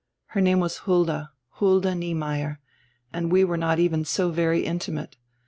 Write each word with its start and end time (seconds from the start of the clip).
Her 0.29 0.41
name 0.41 0.59
was 0.59 0.77
Hulda, 0.77 1.29
Hulda 1.59 1.93
Niemeyer, 1.93 2.59
and 3.13 3.31
we 3.31 3.43
were 3.43 3.55
not 3.55 3.77
even 3.77 4.03
so 4.03 4.31
very 4.31 4.65
intimate. 4.65 5.15